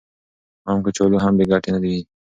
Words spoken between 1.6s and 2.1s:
نه دي.